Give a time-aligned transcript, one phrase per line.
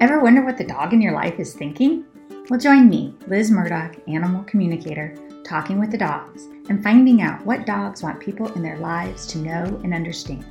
[0.00, 2.06] Ever wonder what the dog in your life is thinking?
[2.48, 7.66] Well, join me, Liz Murdoch, animal communicator, talking with the dogs and finding out what
[7.66, 10.46] dogs want people in their lives to know and understand.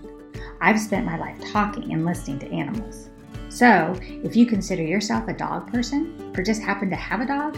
[0.61, 3.09] I've spent my life talking and listening to animals.
[3.49, 7.57] So, if you consider yourself a dog person or just happen to have a dog,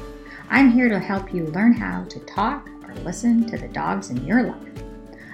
[0.49, 4.25] I'm here to help you learn how to talk or listen to the dogs in
[4.25, 4.83] your life.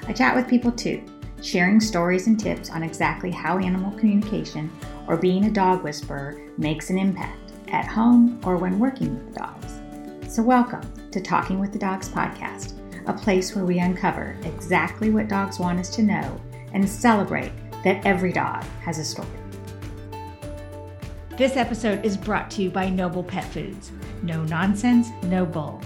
[0.07, 1.03] I chat with people too,
[1.39, 4.71] sharing stories and tips on exactly how animal communication
[5.07, 9.79] or being a dog whisperer makes an impact at home or when working with dogs.
[10.27, 12.73] So, welcome to Talking with the Dogs podcast,
[13.07, 16.41] a place where we uncover exactly what dogs want us to know
[16.73, 17.51] and celebrate
[17.83, 19.27] that every dog has a story.
[21.37, 23.91] This episode is brought to you by Noble Pet Foods.
[24.23, 25.81] No nonsense, no bull.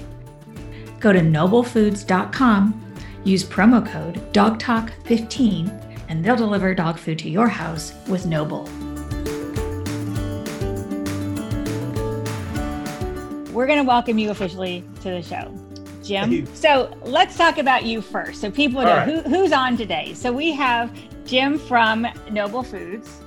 [0.99, 7.93] Go to noblefoods.com, use promo code DOGTALK15, and they'll deliver dog food to your house
[8.07, 8.69] with Noble.
[13.61, 15.55] We're going to welcome you officially to the show.
[16.01, 16.47] Jim.
[16.55, 18.41] So let's talk about you first.
[18.41, 19.07] So people know right.
[19.07, 20.15] who, who's on today.
[20.15, 20.91] So we have
[21.27, 23.21] Jim from Noble Foods.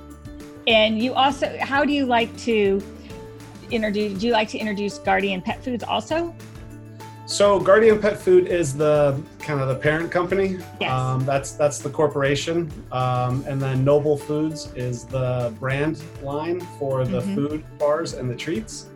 [0.67, 2.83] And you also, how do you like to
[3.71, 6.35] introduce, do you like to introduce Guardian Pet Foods also?
[7.27, 10.57] So Guardian Pet Food is the kind of the parent company.
[10.81, 10.91] Yes.
[10.91, 17.03] Um, that's that's the corporation, um, and then Noble Foods is the brand line for
[17.03, 17.35] the mm-hmm.
[17.35, 18.89] food bars and the treats.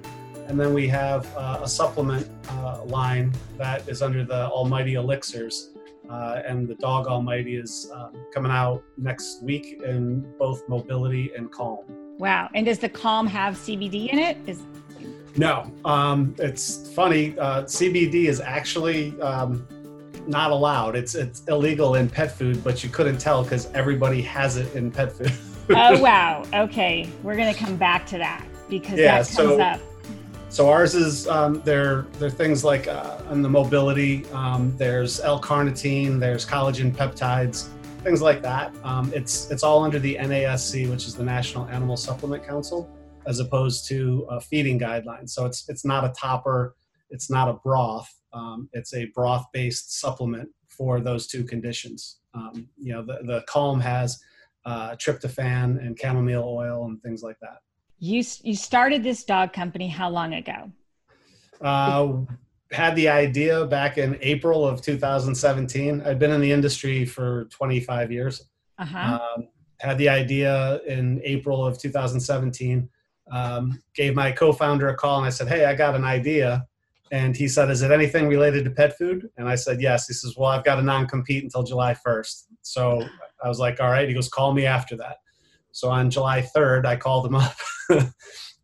[0.50, 5.70] And then we have uh, a supplement uh, line that is under the Almighty Elixirs.
[6.10, 11.52] Uh, and the Dog Almighty is um, coming out next week in both mobility and
[11.52, 11.86] calm.
[12.18, 12.50] Wow.
[12.56, 14.38] And does the calm have CBD in it?
[14.48, 14.64] Is
[15.38, 15.72] no.
[15.86, 17.38] Um, it's funny.
[17.38, 19.68] Uh, CBD is actually um,
[20.26, 20.96] not allowed.
[20.96, 24.90] It's it's illegal in pet food, but you couldn't tell because everybody has it in
[24.90, 25.32] pet food.
[25.70, 26.44] oh wow.
[26.56, 29.80] Okay, we're gonna come back to that because yeah, that comes so, up.
[30.50, 32.08] So ours is um, there.
[32.14, 34.26] There are things like uh, on the mobility.
[34.32, 36.20] Um, there's L-carnitine.
[36.20, 37.68] There's collagen peptides,
[38.04, 38.74] things like that.
[38.84, 42.90] Um, it's it's all under the NASC, which is the National Animal Supplement Council,
[43.28, 45.30] as opposed to feeding guidelines.
[45.30, 46.76] So it's it's not a topper.
[47.12, 48.10] It's not a broth.
[48.34, 52.22] Um, it's a broth-based supplement for those two conditions.
[52.34, 54.20] Um, you know, the the Calm has
[54.66, 57.60] uh, tryptophan and chamomile oil and things like that.
[58.00, 60.72] You you started this dog company how long ago?
[61.62, 62.14] Uh,
[62.72, 66.02] had the idea back in April of 2017.
[66.06, 68.50] I'd been in the industry for 25 years.
[68.78, 69.20] Uh-huh.
[69.38, 69.48] Um,
[69.80, 72.90] had the idea in April of 2017.
[73.32, 76.66] Um, gave my co-founder a call and I said, "Hey, I got an idea."
[77.12, 80.14] And he said, "Is it anything related to pet food?" And I said, "Yes." He
[80.14, 83.04] says, "Well, I've got a non-compete until July 1st." So
[83.44, 85.18] I was like, "All right." He goes, "Call me after that."
[85.80, 87.56] So on July 3rd, I called him up.
[87.90, 88.12] I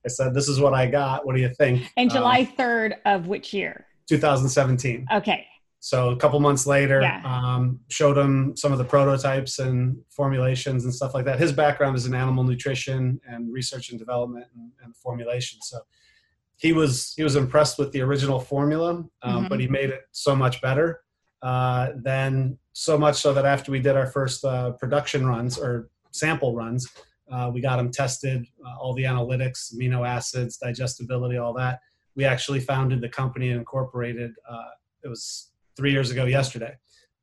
[0.07, 1.25] said, This is what I got.
[1.25, 1.89] What do you think?
[1.95, 3.85] And July um, 3rd of which year?
[4.09, 5.07] 2017.
[5.13, 5.47] Okay.
[5.79, 7.21] So a couple months later, yeah.
[7.23, 11.39] um, showed him some of the prototypes and formulations and stuff like that.
[11.39, 15.59] His background is in animal nutrition and research and development and, and formulation.
[15.61, 15.79] So
[16.57, 19.47] he was he was impressed with the original formula, um, mm-hmm.
[19.47, 21.01] but he made it so much better.
[21.41, 25.89] Uh, then so much so that after we did our first uh, production runs or
[26.15, 26.87] sample runs.
[27.31, 31.79] Uh, we got them tested, uh, all the analytics, amino acids, digestibility, all that.
[32.15, 34.31] We actually founded the company and incorporated.
[34.49, 34.69] Uh,
[35.03, 36.75] it was three years ago yesterday.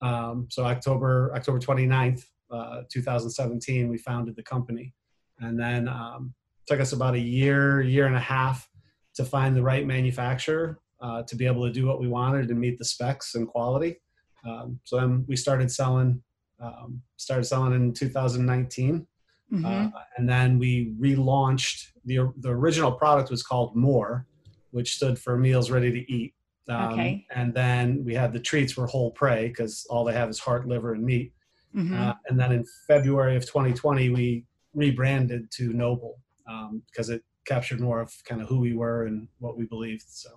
[0.03, 4.93] Um, so October October 29th, uh, 2017, we founded the company,
[5.39, 6.35] and then um,
[6.67, 8.69] took us about a year, year and a half
[9.15, 12.59] to find the right manufacturer uh, to be able to do what we wanted and
[12.59, 14.01] meet the specs and quality.
[14.45, 16.23] Um, so then we started selling
[16.63, 19.07] um, started selling in 2019.
[19.53, 19.65] Mm-hmm.
[19.65, 24.27] Uh, and then we relaunched the the original product was called More,
[24.71, 26.35] which stood for Meals Ready to Eat.
[26.69, 27.27] Um, okay.
[27.35, 30.67] And then we had the treats were whole prey because all they have is heart,
[30.67, 31.33] liver, and meat.
[31.77, 32.01] Mm-hmm.
[32.01, 34.45] Uh, and then in February of 2020, we
[34.75, 36.19] rebranded to Noble
[36.49, 40.05] um, because it captured more of kind of who we were and what we believed.
[40.09, 40.31] So.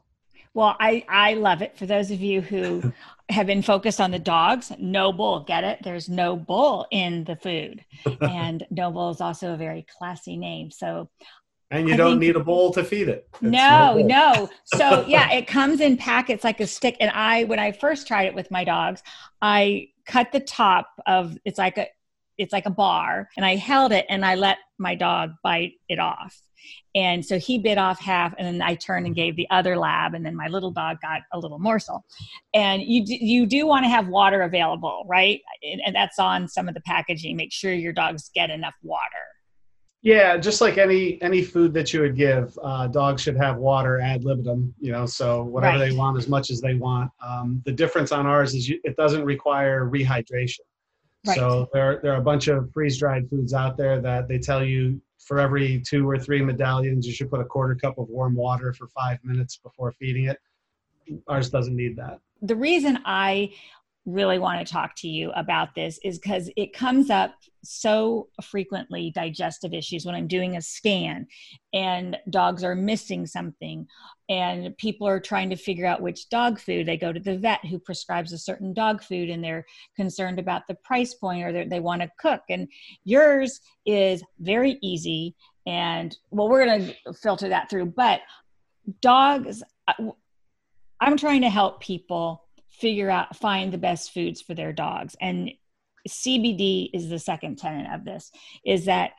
[0.56, 1.78] Well, I, I love it.
[1.78, 2.94] For those of you who
[3.30, 5.80] have been focused on the dogs, no bull, get it?
[5.84, 7.84] There's no bull in the food.
[8.22, 10.72] and Noble is also a very classy name.
[10.72, 11.10] So
[11.72, 13.28] and you I don't think, need a bowl to feed it.
[13.34, 14.50] It's no, no, no.
[14.64, 16.96] So yeah, it comes in packets like a stick.
[17.02, 19.04] And I, when I first tried it with my dogs,
[19.42, 21.88] I cut the top of it's like a
[22.38, 26.00] it's like a bar and I held it and I let my dog bite it
[26.00, 26.40] off.
[26.96, 30.14] And so he bit off half, and then I turned and gave the other lab,
[30.14, 32.04] and then my little dog got a little morsel.
[32.54, 35.42] And you do, you do want to have water available, right?
[35.62, 37.36] And, and that's on some of the packaging.
[37.36, 39.02] Make sure your dogs get enough water.
[40.02, 44.00] Yeah, just like any any food that you would give, uh, dogs should have water
[44.00, 44.74] ad libitum.
[44.80, 45.90] You know, so whatever right.
[45.90, 47.10] they want, as much as they want.
[47.26, 50.60] Um, the difference on ours is you, it doesn't require rehydration.
[51.26, 51.38] Right.
[51.38, 54.64] So there there are a bunch of freeze dried foods out there that they tell
[54.64, 58.36] you for every two or three medallions, you should put a quarter cup of warm
[58.36, 60.38] water for five minutes before feeding it.
[61.28, 62.20] Ours doesn't need that.
[62.42, 63.54] The reason I
[64.06, 69.12] really want to talk to you about this is because it comes up so frequently
[69.12, 71.26] digestive issues when I'm doing a scan
[71.74, 73.88] and dogs are missing something
[74.30, 77.66] and people are trying to figure out which dog food they go to the vet
[77.66, 79.66] who prescribes a certain dog food and they're
[79.96, 82.42] concerned about the price point or they want to cook.
[82.50, 82.68] And
[83.04, 85.36] yours is very easy
[85.66, 88.22] and well we're going to filter that through but
[89.02, 89.94] dogs uh,
[91.02, 92.45] I'm trying to help people
[92.80, 95.16] figure out find the best foods for their dogs.
[95.20, 95.52] And
[96.08, 98.32] cbd is the second tenet of this
[98.64, 99.14] is that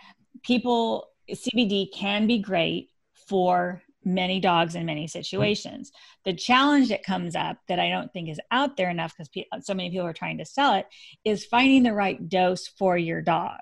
[0.45, 2.91] people cbd can be great
[3.29, 5.91] for many dogs in many situations.
[6.25, 9.47] The challenge that comes up that i don't think is out there enough because pe-
[9.63, 10.87] so many people are trying to sell it
[11.25, 13.59] is finding the right dose for your dog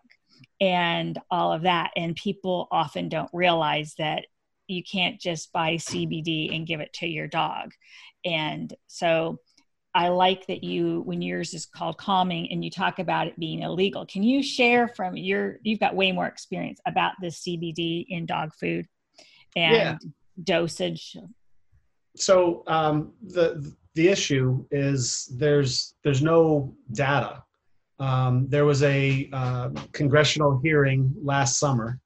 [0.61, 1.90] and all of that.
[1.97, 4.26] And people often don't realize that
[4.67, 7.73] you can't just buy cbd and give it to your dog.
[8.25, 9.38] And so
[9.94, 13.62] I like that you, when yours is called calming and you talk about it being
[13.62, 14.05] illegal.
[14.05, 18.52] Can you share from your, you've got way more experience about the CBD in dog
[18.58, 18.87] food
[19.55, 19.99] and yeah.
[20.43, 21.17] dosage?
[22.17, 27.44] So um, the, the issue is there's, there's no data.
[28.00, 32.00] Um, there was a uh, congressional hearing last summer,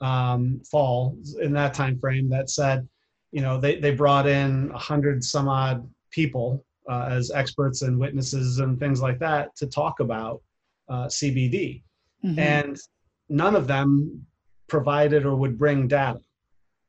[0.00, 2.88] um, fall in that time frame that said,
[3.32, 7.98] you know, they, they brought in a hundred some odd people uh, as experts and
[7.98, 10.42] witnesses and things like that to talk about
[10.88, 11.82] uh, CBD.
[12.24, 12.38] Mm-hmm.
[12.38, 12.76] And
[13.28, 14.26] none of them
[14.68, 16.20] provided or would bring data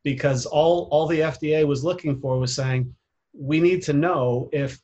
[0.03, 2.93] because all, all the FDA was looking for was saying,
[3.33, 4.79] we need to know if,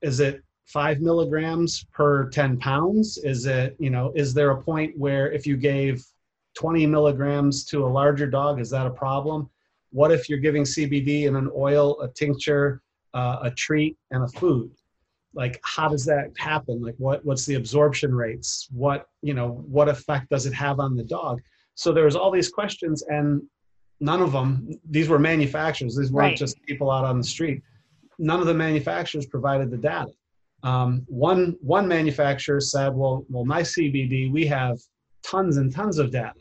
[0.00, 3.18] is it five milligrams per 10 pounds?
[3.18, 6.04] Is it, you know, is there a point where if you gave
[6.54, 9.50] 20 milligrams to a larger dog, is that a problem?
[9.90, 12.82] What if you're giving CBD in an oil, a tincture,
[13.14, 14.70] uh, a treat and a food.
[15.34, 16.82] Like how does that happen?
[16.82, 18.68] Like what what's the absorption rates?
[18.72, 21.40] What you know what effect does it have on the dog?
[21.74, 23.42] So there was all these questions and
[24.00, 25.96] none of them these were manufacturers.
[25.96, 26.36] These weren't right.
[26.36, 27.62] just people out on the street.
[28.18, 30.10] None of the manufacturers provided the data.
[30.62, 34.78] Um, one one manufacturer said well well my cbd we have
[35.22, 36.34] tons and tons of data.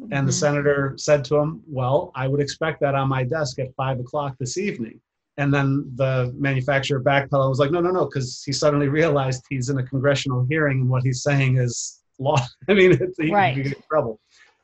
[0.00, 0.12] Mm-hmm.
[0.12, 0.38] and the mm-hmm.
[0.38, 4.36] senator said to him well i would expect that on my desk at five o'clock
[4.38, 5.00] this evening
[5.38, 9.44] and then the manufacturer backpedaled and was like, no, no, no, because he suddenly realized
[9.48, 12.36] he's in a congressional hearing and what he's saying is law.
[12.68, 13.54] I mean, it's, he right.
[13.54, 14.20] get in trouble.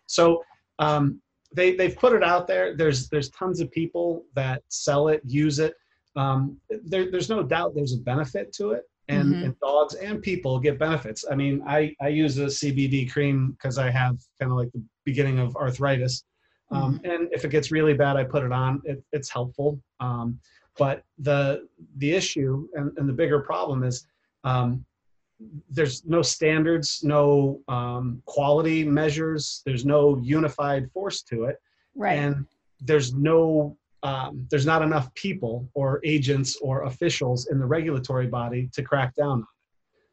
[0.07, 0.43] So
[0.81, 1.21] um,
[1.55, 2.77] they they've put it out there.
[2.77, 5.75] There's there's tons of people that sell it, use it.
[6.17, 9.45] Um, there, there's no doubt there's a benefit to it, and, mm-hmm.
[9.45, 11.25] and, dogs and people get benefits.
[11.31, 14.83] I mean, I I use a CBD cream because I have kind of like the
[15.05, 16.25] beginning of arthritis.
[16.71, 17.11] Um, mm-hmm.
[17.11, 18.81] And if it gets really bad, I put it on.
[18.85, 19.81] It, it's helpful.
[20.01, 20.41] Um,
[20.79, 24.07] but the the issue and, and the bigger problem is
[24.45, 24.85] um,
[25.71, 29.63] there's no standards, no um, quality measures.
[29.67, 31.57] There's no unified force to it,
[31.95, 32.19] right?
[32.19, 32.47] And
[32.81, 38.69] there's no um, there's not enough people or agents or officials in the regulatory body
[38.75, 39.47] to crack down on it.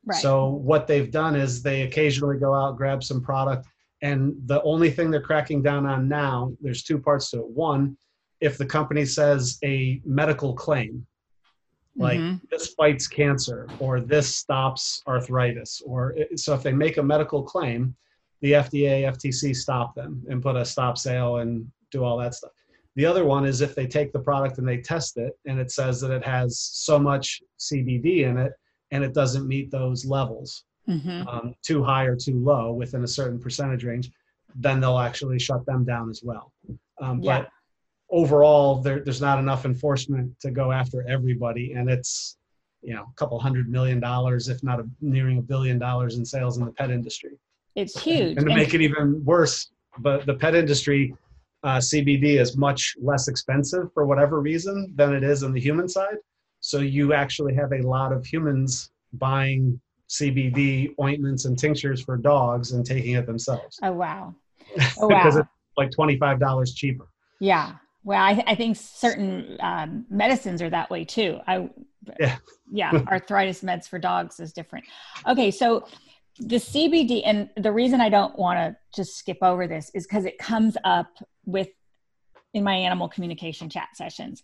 [0.06, 0.22] Right.
[0.22, 3.68] So what they've done is they occasionally go out grab some product,
[4.02, 7.48] and the only thing they're cracking down on now there's two parts to it.
[7.48, 7.98] One
[8.42, 11.06] if the company says a medical claim
[11.96, 12.38] like mm-hmm.
[12.50, 17.96] this fights cancer or this stops arthritis or so if they make a medical claim
[18.42, 22.52] the fda ftc stop them and put a stop sale and do all that stuff
[22.96, 25.72] the other one is if they take the product and they test it and it
[25.72, 28.54] says that it has so much cbd in it
[28.92, 31.28] and it doesn't meet those levels mm-hmm.
[31.28, 34.10] um, too high or too low within a certain percentage range
[34.56, 36.54] then they'll actually shut them down as well
[37.02, 37.42] um, yeah.
[37.42, 37.50] but
[38.12, 41.74] overall there, there's not enough enforcement to go after everybody.
[41.74, 42.38] And it's
[42.82, 46.26] you know a couple hundred million dollars if not a, nearing a billion dollars in
[46.26, 47.38] sales in the pet industry.
[47.76, 48.38] It's huge.
[48.38, 51.16] and to make it even worse but the pet industry
[51.64, 55.88] uh, cbd is much less expensive for whatever reason than it is on the human
[55.88, 56.18] side.
[56.60, 62.72] So you actually have a lot of humans buying cbd ointments and tinctures for dogs
[62.72, 63.80] and taking it themselves.
[63.84, 64.36] Oh wow.
[65.00, 65.24] Oh wow.
[65.24, 67.08] Because it's like $25 cheaper.
[67.40, 71.40] Yeah well, I, I think certain um, medicines are that way too.
[71.48, 71.70] I,
[72.20, 72.38] yeah,
[72.72, 74.86] yeah, arthritis meds for dogs is different.
[75.28, 75.88] Okay, so
[76.40, 80.26] the CBD, and the reason I don't want to just skip over this is because
[80.26, 81.10] it comes up
[81.46, 81.70] with
[82.54, 84.42] in my animal communication chat sessions.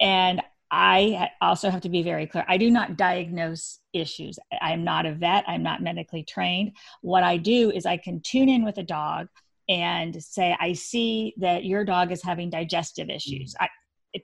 [0.00, 0.40] And
[0.70, 2.44] I also have to be very clear.
[2.48, 4.38] I do not diagnose issues.
[4.62, 5.44] I'm not a vet.
[5.46, 6.72] I'm not medically trained.
[7.02, 9.28] What I do is I can tune in with a dog
[9.68, 13.54] and say, I see that your dog is having digestive issues.
[13.54, 13.64] Mm.
[13.64, 13.68] I,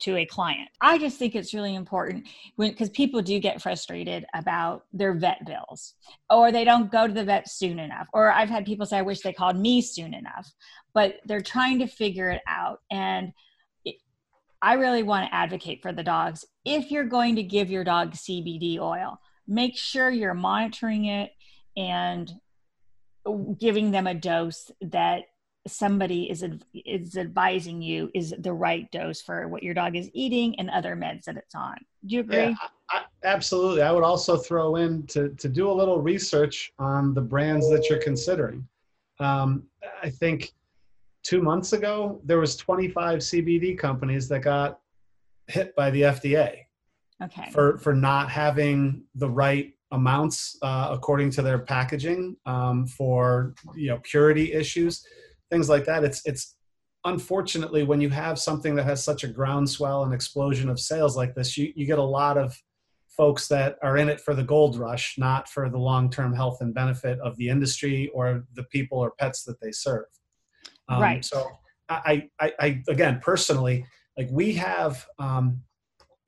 [0.01, 0.69] to a client.
[0.81, 5.47] I just think it's really important when because people do get frustrated about their vet
[5.47, 5.95] bills
[6.31, 8.09] or they don't go to the vet soon enough.
[8.13, 10.51] Or I've had people say I wish they called me soon enough,
[10.95, 13.33] but they're trying to figure it out and
[13.85, 13.97] it,
[14.61, 16.45] I really want to advocate for the dogs.
[16.65, 21.31] If you're going to give your dog CBD oil, make sure you're monitoring it
[21.77, 22.31] and
[23.37, 25.25] giving them a dose that
[25.67, 26.45] somebody is
[26.75, 30.97] is advising you is the right dose for what your dog is eating and other
[30.97, 31.77] meds that it's on.
[32.07, 32.37] Do you agree?
[32.37, 32.55] Yeah,
[32.91, 33.83] I, absolutely.
[33.83, 37.89] I would also throw in to to do a little research on the brands that
[37.89, 38.67] you're considering.
[39.21, 39.65] Um,
[40.03, 40.53] I think
[41.23, 44.81] two months ago there was 25 CBD companies that got
[45.49, 46.65] hit by the FDA.
[47.23, 47.51] Okay.
[47.51, 53.89] For for not having the right amounts uh, according to their packaging um, for you
[53.89, 55.05] know purity issues
[55.51, 56.05] things like that.
[56.05, 56.57] It's it's
[57.05, 61.35] unfortunately when you have something that has such a groundswell and explosion of sales like
[61.35, 62.57] this, you, you get a lot of
[63.09, 66.75] folks that are in it for the gold rush, not for the long-term health and
[66.75, 70.07] benefit of the industry or the people or pets that they serve.
[70.89, 71.25] Um, right.
[71.25, 71.49] So
[71.89, 73.85] I, I, I, again, personally,
[74.17, 75.63] like we have um,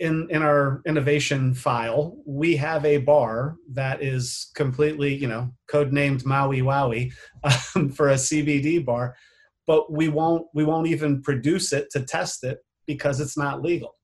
[0.01, 6.25] in in our innovation file, we have a bar that is completely, you know, codenamed
[6.25, 7.13] Maui Wowie
[7.45, 9.15] um, for a CBD bar,
[9.67, 13.95] but we won't we won't even produce it to test it because it's not legal.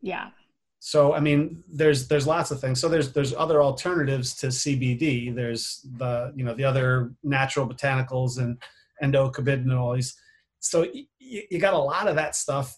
[0.00, 0.30] Yeah.
[0.78, 2.80] So I mean, there's there's lots of things.
[2.80, 5.34] So there's there's other alternatives to CBD.
[5.34, 8.62] There's the you know the other natural botanicals and
[9.02, 10.14] endocannabinoids.
[10.60, 12.76] So y- you got a lot of that stuff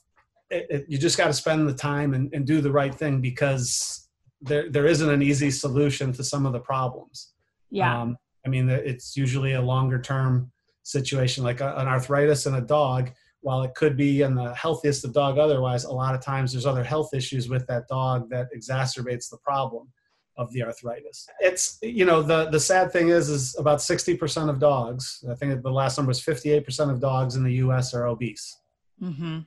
[0.54, 3.20] it, it, you just got to spend the time and, and do the right thing
[3.20, 4.08] because
[4.40, 7.32] there there isn't an easy solution to some of the problems.
[7.70, 8.02] Yeah.
[8.02, 12.60] Um, I mean, it's usually a longer term situation, like a, an arthritis in a
[12.60, 13.10] dog.
[13.40, 16.64] While it could be in the healthiest of dog, otherwise, a lot of times there's
[16.64, 19.92] other health issues with that dog that exacerbates the problem
[20.36, 21.26] of the arthritis.
[21.40, 25.24] It's you know the the sad thing is is about 60% of dogs.
[25.30, 27.92] I think the last number was 58% of dogs in the U.S.
[27.94, 28.56] are obese.
[29.02, 29.40] Mm-hmm.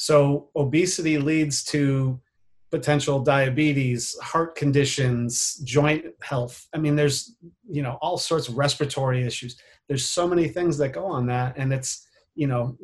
[0.00, 2.20] So obesity leads to
[2.70, 6.68] potential diabetes, heart conditions, joint health.
[6.72, 7.34] I mean, there's
[7.68, 9.56] you know all sorts of respiratory issues.
[9.88, 12.78] There's so many things that go on that, and it's you know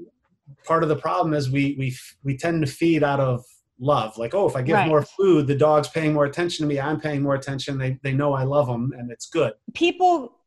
[0.64, 3.44] part of the problem is we we we tend to feed out of
[3.78, 4.18] love.
[4.18, 4.88] Like, oh, if I give right.
[4.88, 6.80] more food, the dog's paying more attention to me.
[6.80, 7.78] I'm paying more attention.
[7.78, 9.52] They they know I love them, and it's good.
[9.72, 10.40] People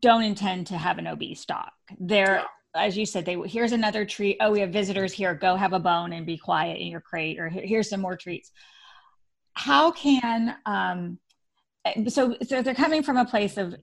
[0.00, 1.70] don't intend to have an obese dog.
[2.00, 4.38] They're yeah as you said, they here's another treat.
[4.40, 5.34] Oh, we have visitors here.
[5.34, 8.50] Go have a bone and be quiet in your crate, or here's some more treats.
[9.54, 11.18] How can um,
[12.08, 13.74] so so they're coming from a place of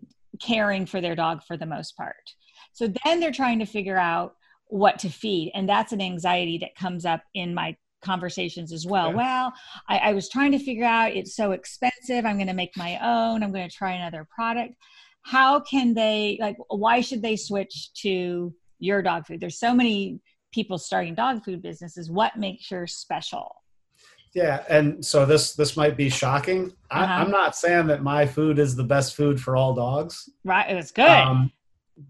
[0.41, 2.33] caring for their dog for the most part.
[2.73, 6.75] So then they're trying to figure out what to feed, and that's an anxiety that
[6.75, 9.13] comes up in my conversations as well.
[9.13, 9.53] Well,
[9.87, 12.25] I, I was trying to figure out it's so expensive.
[12.25, 13.43] I'm going to make my own.
[13.43, 14.75] I'm going to try another product.
[15.23, 16.55] How can they like?
[16.69, 19.39] Why should they switch to your dog food.
[19.39, 20.19] There's so many
[20.51, 22.09] people starting dog food businesses.
[22.09, 23.55] What makes yours special?
[24.33, 26.71] Yeah, and so this this might be shocking.
[26.91, 27.03] Uh-huh.
[27.03, 30.29] I, am not saying that my food is the best food for all dogs.
[30.43, 31.51] Right, it's good um,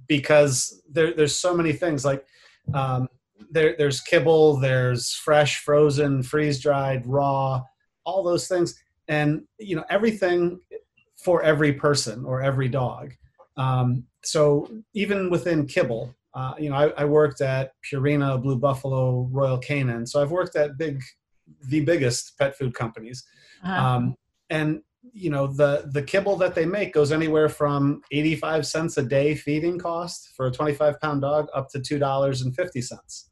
[0.08, 2.26] because there, there's so many things like
[2.74, 3.08] um,
[3.50, 7.64] there, there's kibble, there's fresh, frozen, freeze dried, raw,
[8.04, 8.76] all those things,
[9.08, 10.60] and you know everything
[11.16, 13.14] for every person or every dog.
[13.56, 19.28] Um, so even within kibble, uh, you know, I, I, worked at Purina, Blue Buffalo,
[19.32, 20.08] Royal Canin.
[20.08, 21.02] So I've worked at big,
[21.68, 23.26] the biggest pet food companies.
[23.64, 23.84] Uh-huh.
[23.84, 24.16] Um,
[24.50, 24.82] and
[25.14, 29.34] you know, the the kibble that they make goes anywhere from 85 cents a day
[29.34, 33.32] feeding cost for a 25 pound dog up to two dollars and fifty cents.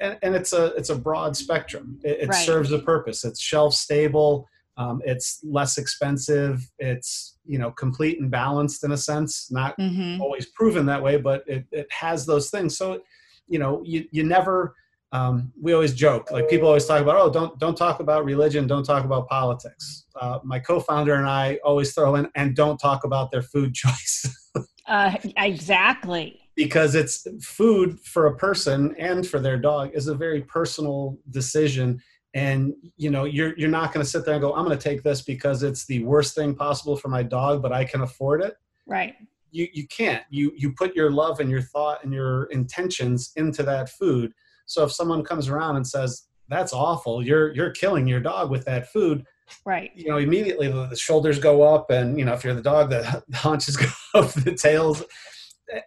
[0.00, 2.00] And, and it's a it's a broad spectrum.
[2.02, 2.46] It, it right.
[2.46, 3.24] serves a purpose.
[3.24, 4.48] It's shelf stable.
[4.76, 6.60] Um, it's less expensive.
[6.78, 9.50] It's you know complete and balanced in a sense.
[9.50, 10.20] Not mm-hmm.
[10.20, 12.76] always proven that way, but it, it has those things.
[12.76, 13.02] So
[13.48, 14.74] you know you you never.
[15.12, 18.68] Um, we always joke like people always talk about oh don't don't talk about religion
[18.68, 23.02] don't talk about politics uh, my co-founder and i always throw in and don't talk
[23.02, 24.52] about their food choice
[24.86, 30.42] uh, exactly because it's food for a person and for their dog is a very
[30.42, 32.00] personal decision
[32.34, 34.82] and you know you're you're not going to sit there and go i'm going to
[34.82, 38.40] take this because it's the worst thing possible for my dog but i can afford
[38.40, 38.56] it
[38.90, 39.14] Right.
[39.52, 40.24] You you can't.
[40.30, 44.32] You you put your love and your thought and your intentions into that food.
[44.66, 48.64] So if someone comes around and says, That's awful, you're you're killing your dog with
[48.66, 49.24] that food,
[49.64, 52.88] right you know immediately the, shoulders go up and you know if you're the dog
[52.88, 55.02] the haunches go up the tails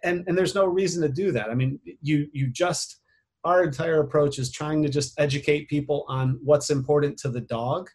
[0.02, 3.00] and and there's no reason to do that i mean you you just
[3.44, 7.90] our entire approach is trying to just educate people on what's important to the dog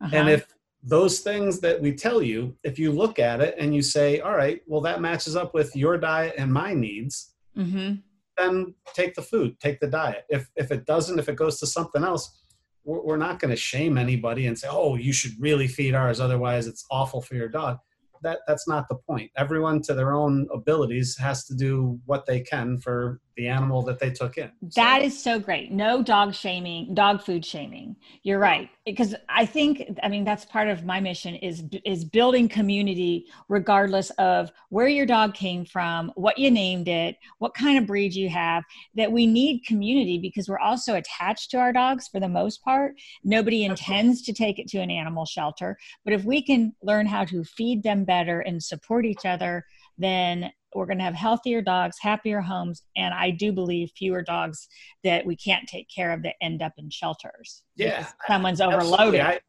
[0.00, 0.14] uh-huh.
[0.14, 0.46] and if
[0.82, 4.36] those things that we tell you if you look at it and you say all
[4.36, 7.94] right well that matches up with your diet and my needs mm-hmm.
[8.36, 11.66] then take the food take the diet if if it doesn't if it goes to
[11.66, 12.38] something else
[12.84, 16.66] we're not going to shame anybody and say oh you should really feed ours otherwise
[16.66, 17.78] it's awful for your dog
[18.22, 19.30] that that's not the point.
[19.36, 23.98] Everyone to their own abilities has to do what they can for the animal that
[23.98, 24.50] they took in.
[24.68, 24.80] So.
[24.80, 25.72] That is so great.
[25.72, 27.96] No dog shaming, dog food shaming.
[28.22, 28.68] You're right.
[28.84, 34.10] Because I think I mean that's part of my mission is is building community regardless
[34.18, 38.28] of where your dog came from, what you named it, what kind of breed you
[38.28, 38.64] have,
[38.96, 42.94] that we need community because we're also attached to our dogs for the most part.
[43.24, 47.24] Nobody intends to take it to an animal shelter, but if we can learn how
[47.26, 49.64] to feed them better and support each other,
[49.98, 54.68] then we're going to have healthier dogs, happier homes, and I do believe fewer dogs
[55.04, 57.62] that we can't take care of that end up in shelters.
[57.76, 59.20] Yeah, someone's overloaded.
[59.20, 59.40] I,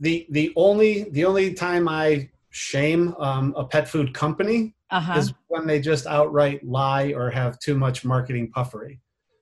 [0.00, 5.18] the the only the only time I shame um, a pet food company uh-huh.
[5.18, 9.00] is when they just outright lie or have too much marketing puffery.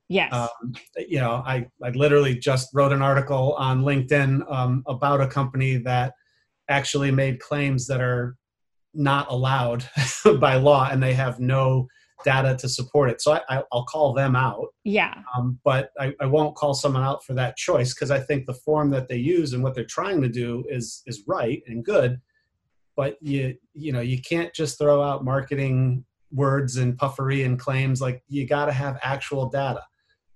[0.09, 0.33] Yes.
[0.33, 5.27] Um, you know, I, I literally just wrote an article on LinkedIn um, about a
[5.27, 6.13] company that
[6.69, 8.37] actually made claims that are
[8.95, 9.85] not allowed
[10.39, 11.89] by law and they have no
[12.25, 13.21] data to support it.
[13.21, 14.69] So I, will call them out.
[14.85, 15.15] Yeah.
[15.37, 18.55] Um, but I, I, won't call someone out for that choice because I think the
[18.55, 22.21] form that they use and what they're trying to do is is right and good.
[22.97, 28.01] But you you know you can't just throw out marketing words and puffery and claims.
[28.01, 29.83] Like you got to have actual data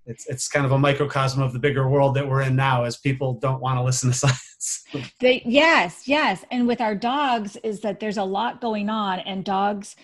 [0.07, 2.97] it's it's kind of a microcosm of the bigger world that we're in now as
[2.97, 4.83] people don't want to listen to science.
[5.19, 9.45] They, yes yes and with our dogs is that there's a lot going on and
[9.45, 9.95] dogs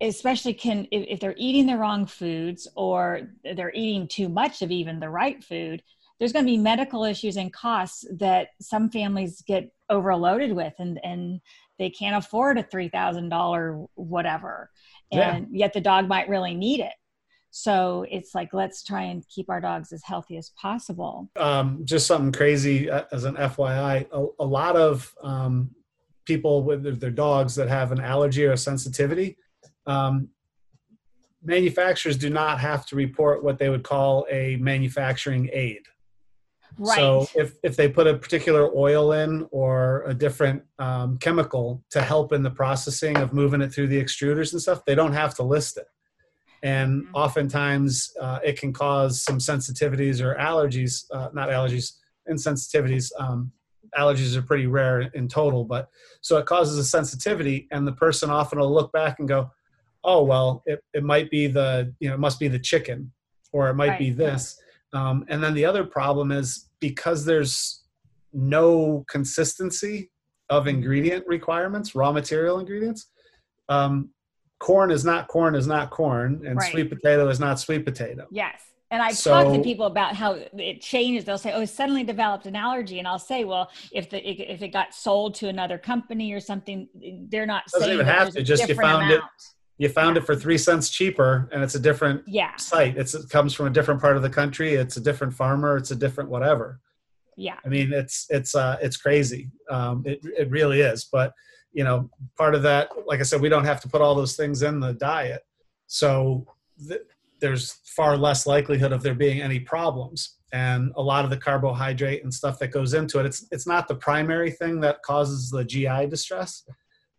[0.00, 4.70] especially can if, if they're eating the wrong foods or they're eating too much of
[4.70, 5.82] even the right food
[6.18, 10.98] there's going to be medical issues and costs that some families get overloaded with and
[11.04, 11.40] and
[11.78, 14.68] they can't afford a $3000 whatever.
[15.12, 15.58] And yeah.
[15.60, 16.92] yet the dog might really need it
[17.62, 21.28] so it's like let's try and keep our dogs as healthy as possible.
[21.36, 25.70] Um, just something crazy uh, as an fyi a, a lot of um,
[26.24, 29.36] people with their dogs that have an allergy or a sensitivity
[29.86, 30.28] um,
[31.42, 35.82] manufacturers do not have to report what they would call a manufacturing aid.
[36.78, 36.96] Right.
[36.96, 42.02] So if, if they put a particular oil in or a different um, chemical to
[42.02, 45.34] help in the processing of moving it through the extruders and stuff, they don't have
[45.36, 45.86] to list it
[46.62, 47.14] and mm-hmm.
[47.14, 51.92] oftentimes uh, it can cause some sensitivities or allergies uh, not allergies
[52.30, 53.52] insensitivities um,
[53.98, 55.88] allergies are pretty rare in total but
[56.20, 59.50] so it causes a sensitivity and the person often will look back and go
[60.04, 63.10] oh well it, it might be the you know it must be the chicken
[63.52, 63.98] or it might right.
[63.98, 64.60] be this
[64.92, 67.84] um, and then the other problem is because there's
[68.32, 70.10] no consistency
[70.50, 70.76] of mm-hmm.
[70.76, 73.06] ingredient requirements raw material ingredients
[73.68, 74.10] um,
[74.58, 76.70] corn is not corn is not corn and right.
[76.70, 78.26] sweet potato is not sweet potato.
[78.30, 78.60] Yes.
[78.90, 81.26] And I've so, talked to people about how it changes.
[81.26, 84.18] They'll say, "Oh, it suddenly developed an allergy," and I'll say, "Well, if the
[84.50, 86.88] if it got sold to another company or something,
[87.28, 88.42] they're not doesn't even have to.
[88.42, 89.12] Just you found amount.
[89.12, 89.22] it.
[89.76, 90.22] You found yeah.
[90.22, 92.56] it for three cents cheaper, and it's a different yeah.
[92.56, 92.96] site.
[92.96, 94.74] It's, it comes from a different part of the country.
[94.74, 95.76] It's a different farmer.
[95.76, 96.80] It's a different whatever.
[97.36, 97.58] Yeah.
[97.64, 99.50] I mean, it's it's uh it's crazy.
[99.70, 101.04] Um, it it really is.
[101.12, 101.34] But
[101.72, 104.36] you know part of that like i said we don't have to put all those
[104.36, 105.42] things in the diet.
[105.86, 106.46] So
[106.86, 107.00] th-
[107.40, 110.36] there's far less likelihood of there being any problems.
[110.52, 113.86] And a lot of the carbohydrate and stuff that goes into it it's it's not
[113.86, 116.64] the primary thing that causes the gi distress.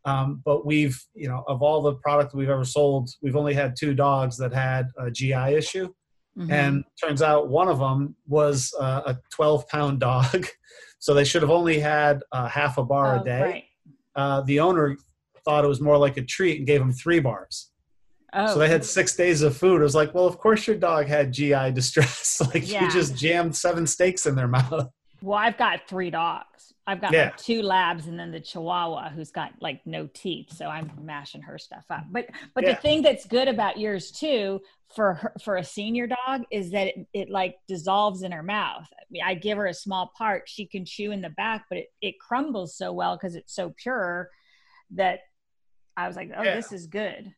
[0.05, 3.75] Um, but we've you know of all the product we've ever sold we've only had
[3.77, 5.89] two dogs that had a gi issue.
[6.38, 6.51] Mm-hmm.
[6.51, 10.45] and turns out one of them was uh, a 12 pound dog.
[11.01, 13.41] So they should have only had uh, half a bar oh, a day.
[13.41, 13.63] right
[14.15, 14.98] uh, the owner
[15.45, 17.72] thought it was more like a treat and gave him three bars.
[18.34, 18.54] Oh.
[18.54, 19.82] So they had six days of food.
[19.82, 22.41] It was like, well, of course your dog had GI distress.
[22.54, 22.84] like yeah.
[22.84, 24.88] you just jammed seven steaks in their mouth.
[25.21, 26.73] Well, I've got three dogs.
[26.88, 27.25] I've got yeah.
[27.25, 30.53] like two labs and then the Chihuahua who's got like no teeth.
[30.55, 32.05] So I'm mashing her stuff up.
[32.10, 32.71] But but yeah.
[32.71, 34.62] the thing that's good about yours too
[34.95, 38.88] for her, for a senior dog is that it, it like dissolves in her mouth.
[38.91, 41.77] I, mean, I give her a small part, she can chew in the back, but
[41.77, 44.29] it, it crumbles so well because it's so pure
[44.95, 45.19] that
[45.95, 46.55] I was like, oh, yeah.
[46.55, 47.34] this is good.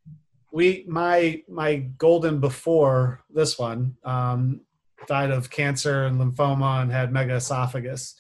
[0.54, 4.62] We my my golden before this one um,
[5.08, 8.14] died of cancer and lymphoma and had megaesophagus.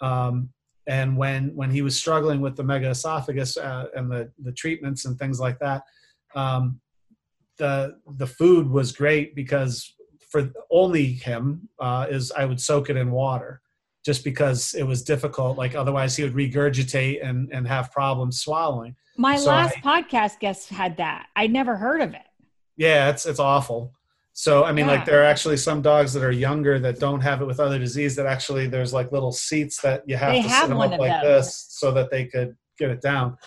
[0.00, 0.50] Um,
[0.86, 5.18] and when when he was struggling with the megaesophagus uh, and the the treatments and
[5.18, 5.82] things like that,
[6.34, 6.80] um,
[7.58, 9.94] the the food was great because
[10.30, 13.60] for only him uh, is I would soak it in water
[14.04, 15.58] just because it was difficult.
[15.58, 18.94] Like otherwise, he would regurgitate and and have problems swallowing.
[19.16, 21.26] My so last I, podcast guest had that.
[21.34, 22.22] I never heard of it.
[22.76, 23.92] Yeah, it's it's awful.
[24.38, 24.92] So I mean, yeah.
[24.92, 27.78] like there are actually some dogs that are younger that don't have it with other
[27.78, 28.14] disease.
[28.16, 30.98] That actually there's like little seats that you have they to have sit them up
[30.98, 31.46] like those.
[31.46, 33.38] this so that they could get it down.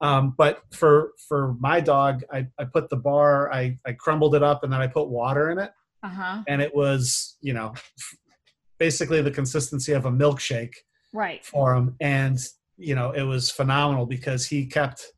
[0.00, 4.42] Um, but for for my dog, I, I put the bar, I, I crumbled it
[4.42, 5.70] up, and then I put water in it,
[6.02, 6.44] uh-huh.
[6.48, 7.74] and it was you know
[8.78, 10.74] basically the consistency of a milkshake
[11.12, 12.38] right for him and
[12.78, 15.12] you know it was phenomenal because he kept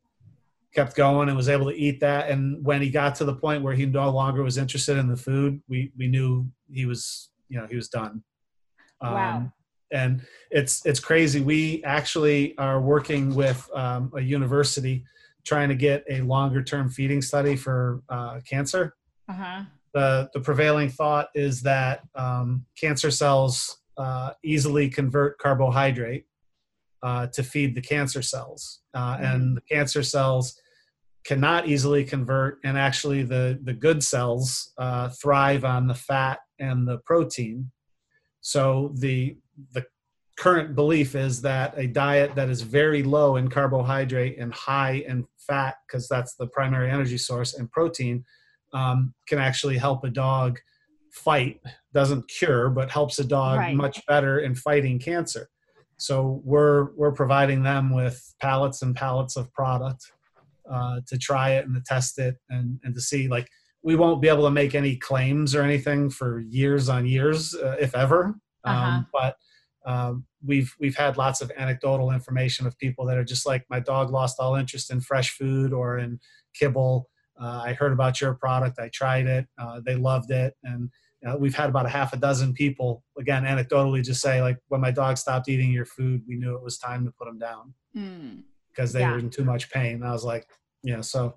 [0.75, 2.31] kept going and was able to eat that.
[2.31, 5.17] And when he got to the point where he no longer was interested in the
[5.17, 8.23] food we we knew he was you know he was done.
[9.03, 9.37] Wow.
[9.37, 9.53] Um,
[9.93, 11.41] and it's it's crazy.
[11.41, 15.05] We actually are working with um, a university
[15.45, 18.95] trying to get a longer term feeding study for uh, cancer.
[19.29, 19.63] Uh-huh.
[19.93, 26.27] The, the prevailing thought is that um, cancer cells uh, easily convert carbohydrate
[27.03, 28.81] uh, to feed the cancer cells.
[28.95, 29.25] Uh, mm-hmm.
[29.25, 30.59] And the cancer cells
[31.25, 36.89] cannot easily convert, and actually, the, the good cells uh, thrive on the fat and
[36.89, 37.71] the protein.
[38.41, 39.37] So, the,
[39.73, 39.85] the
[40.39, 45.27] current belief is that a diet that is very low in carbohydrate and high in
[45.39, 48.25] fat, because that's the primary energy source, and protein
[48.73, 50.59] um, can actually help a dog
[51.13, 51.61] fight
[51.93, 53.75] doesn't cure but helps a dog right.
[53.75, 55.49] much better in fighting cancer
[56.01, 60.13] so we're we're providing them with pallets and pallets of product
[60.71, 63.49] uh, to try it and to test it and and to see like
[63.83, 67.77] we won't be able to make any claims or anything for years on years uh,
[67.81, 68.35] if ever
[68.65, 68.87] uh-huh.
[68.87, 69.37] um, but
[69.87, 73.81] um, we've we've had lots of anecdotal information of people that are just like my
[73.81, 76.19] dog lost all interest in fresh food or in
[76.55, 77.09] kibble
[77.41, 78.79] uh, I heard about your product.
[78.79, 79.47] I tried it.
[79.59, 80.55] Uh, they loved it.
[80.63, 80.91] And
[81.29, 84.81] know, we've had about a half a dozen people, again, anecdotally, just say, like, when
[84.81, 87.75] my dog stopped eating your food, we knew it was time to put him down
[87.97, 88.43] mm.
[88.71, 89.13] because they yeah.
[89.13, 89.97] were in too much pain.
[89.97, 90.47] And I was like,
[90.83, 91.37] you know, so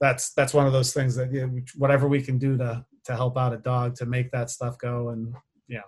[0.00, 3.16] that's that's one of those things that you know, whatever we can do to to
[3.16, 5.34] help out a dog to make that stuff go and
[5.68, 5.80] yeah.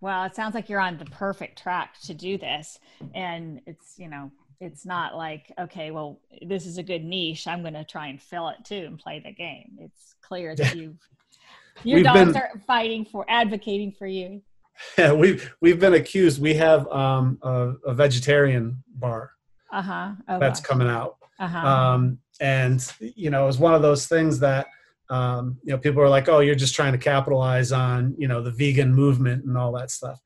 [0.00, 2.78] Well, it sounds like you're on the perfect track to do this,
[3.14, 7.62] and it's you know it's not like okay well this is a good niche i'm
[7.62, 10.98] going to try and fill it too and play the game it's clear that you've
[11.84, 14.42] your we've dogs been, are fighting for advocating for you
[14.96, 19.32] yeah we've we've been accused we have um, a, a vegetarian bar
[19.72, 20.68] uh-huh oh, that's gosh.
[20.68, 21.66] coming out uh-huh.
[21.66, 24.66] um, and you know it was one of those things that
[25.10, 28.42] um, you know people are like oh you're just trying to capitalize on you know
[28.42, 30.20] the vegan movement and all that stuff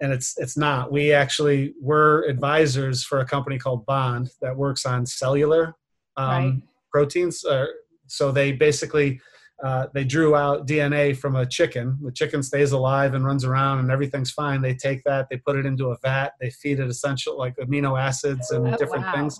[0.00, 0.92] and it's it's not.
[0.92, 5.74] We actually were advisors for a company called Bond that works on cellular
[6.16, 6.54] um, right.
[6.92, 7.44] proteins.
[7.44, 7.66] Uh,
[8.06, 9.20] so they basically
[9.62, 11.98] uh, they drew out DNA from a chicken.
[12.02, 14.62] The chicken stays alive and runs around, and everything's fine.
[14.62, 18.00] They take that, they put it into a vat, they feed it essential like amino
[18.00, 19.14] acids and oh, different wow.
[19.14, 19.38] things,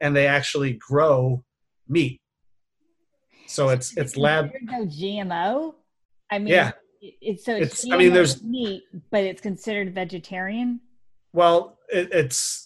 [0.00, 1.42] and they actually grow
[1.88, 2.20] meat.
[3.46, 4.50] So it's it's lab.
[4.62, 5.74] No GMO.
[6.30, 10.80] I mean, yeah, it's so it's, it's I mean, there's meat, but it's considered vegetarian.
[11.32, 12.65] Well, it, it's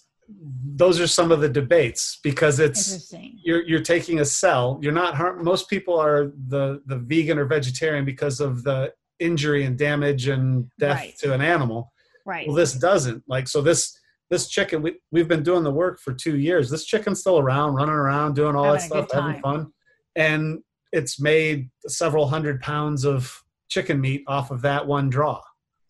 [0.77, 3.13] those are some of the debates because it's
[3.45, 4.79] you're you're taking a cell.
[4.83, 5.45] You're not harm.
[5.45, 10.71] Most people are the the vegan or vegetarian because of the injury and damage and
[10.79, 11.19] death right.
[11.19, 11.93] to an animal.
[12.25, 12.47] Right.
[12.47, 13.23] Well, this doesn't.
[13.29, 13.99] Like so, this
[14.31, 16.71] this chicken we we've been doing the work for two years.
[16.71, 19.73] This chicken's still around, running around, doing all having that stuff, having fun,
[20.17, 20.61] and
[20.93, 25.41] it's made several hundred pounds of chicken meat off of that one draw.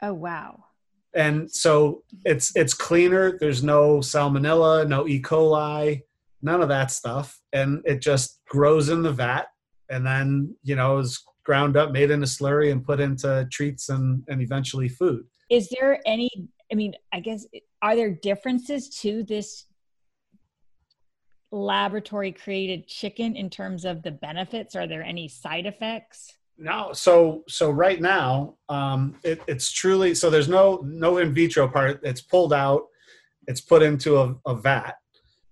[0.02, 0.64] Oh wow.
[1.14, 3.36] And so it's it's cleaner.
[3.38, 5.20] There's no salmonella, no E.
[5.20, 6.02] coli,
[6.42, 9.46] none of that stuff, and it just grows in the vat,
[9.88, 14.22] and then you know is ground up, made into slurry, and put into treats and
[14.28, 15.24] and eventually food.
[15.50, 16.30] Is there any?
[16.70, 17.44] I mean, I guess
[17.82, 19.66] are there differences to this
[21.52, 24.76] laboratory created chicken in terms of the benefits?
[24.76, 26.32] Are there any side effects?
[26.60, 30.28] No, so so right now, um, it, it's truly so.
[30.28, 32.00] There's no no in vitro part.
[32.02, 32.82] It's pulled out.
[33.46, 34.96] It's put into a, a vat,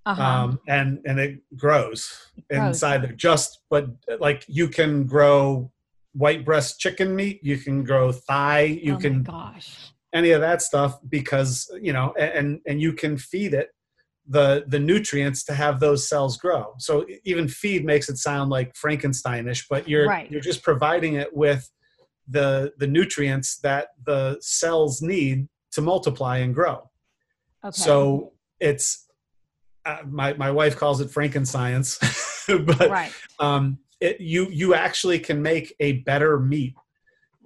[0.04, 0.22] uh-huh.
[0.22, 3.12] um, and and it grows, inside there.
[3.12, 3.88] Just but
[4.20, 5.72] like you can grow
[6.12, 7.40] white breast chicken meat.
[7.42, 8.64] You can grow thigh.
[8.64, 13.16] You oh can gosh any of that stuff because you know, and and you can
[13.16, 13.70] feed it
[14.28, 16.74] the the nutrients to have those cells grow.
[16.78, 20.30] So even feed makes it sound like Frankensteinish, but you're right.
[20.30, 21.68] you're just providing it with
[22.28, 26.90] the the nutrients that the cells need to multiply and grow.
[27.64, 27.72] Okay.
[27.72, 29.06] So it's
[29.86, 31.98] uh, my my wife calls it Frankenscience,
[32.66, 33.12] but right.
[33.38, 36.74] um, it, you you actually can make a better meat.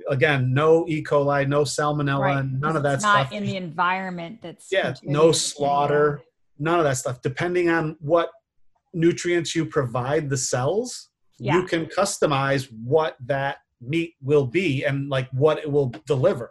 [0.08, 1.04] Again, no E.
[1.04, 2.44] coli, no salmonella, right.
[2.44, 3.30] none of that it's stuff.
[3.30, 6.22] Not in the environment that's yeah, no slaughter,
[6.62, 7.20] none of that stuff.
[7.22, 8.30] Depending on what
[8.94, 11.56] nutrients you provide the cells, yeah.
[11.56, 16.50] you can customize what that meat will be and like what it will deliver.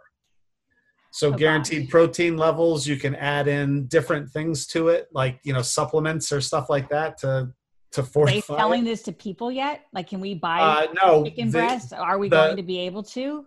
[1.12, 5.52] So oh, guaranteed protein levels, you can add in different things to it, like you
[5.52, 7.52] know supplements or stuff like that to
[7.92, 8.54] to fortify.
[8.54, 9.82] Are they selling this to people yet?
[9.92, 11.92] Like, can we buy uh, no, chicken the, breast?
[11.92, 13.44] Are we the, going to be able to?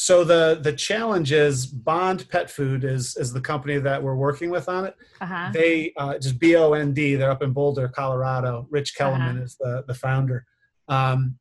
[0.00, 4.48] So the the challenge is Bond Pet Food is is the company that we're working
[4.48, 4.94] with on it.
[5.20, 5.50] Uh-huh.
[5.52, 7.16] They uh, just B O N D.
[7.16, 8.68] They're up in Boulder, Colorado.
[8.70, 9.42] Rich Kelleman uh-huh.
[9.42, 10.46] is the the founder.
[10.86, 11.36] Um,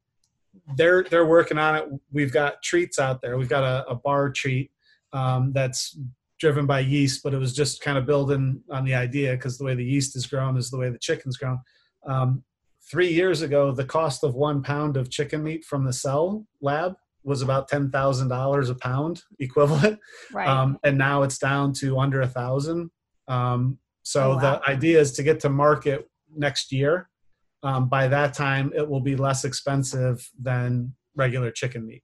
[0.76, 1.86] they're they're working on it.
[2.12, 3.38] We've got treats out there.
[3.38, 4.72] We've got a, a bar treat
[5.14, 5.96] um, that's
[6.40, 9.66] driven by yeast, but it was just kind of building on the idea because the
[9.66, 11.60] way the yeast is grown is the way the chicken's grown.
[12.08, 12.44] Um,
[12.90, 16.96] three years ago, the cost of one pound of chicken meat from the cell lab
[17.28, 20.00] was about ten thousand dollars a pound equivalent,
[20.34, 20.48] right.
[20.48, 22.90] um, and now it's down to under a thousand.
[23.28, 24.40] Um, so oh, wow.
[24.40, 27.10] the idea is to get to market next year.
[27.64, 32.04] Um, by that time, it will be less expensive than regular chicken meat.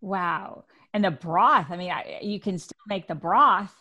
[0.00, 0.64] Wow!
[0.94, 3.74] And the broth, I mean, I, you can still make the broth.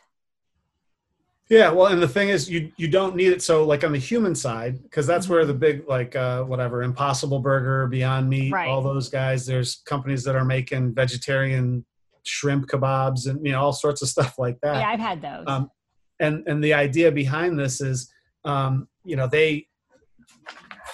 [1.50, 3.42] Yeah, well, and the thing is, you you don't need it.
[3.42, 5.34] So, like on the human side, because that's mm-hmm.
[5.34, 8.70] where the big, like, uh, whatever, Impossible Burger, Beyond Meat, right.
[8.70, 9.48] all those guys.
[9.48, 11.84] There's companies that are making vegetarian
[12.24, 14.78] shrimp kebabs and you know all sorts of stuff like that.
[14.78, 15.46] Yeah, I've had those.
[15.48, 15.72] Um,
[16.20, 18.12] and and the idea behind this is,
[18.46, 19.68] um, you know, they